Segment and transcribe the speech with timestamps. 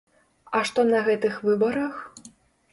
[0.59, 2.03] А што на гэтых выбарах?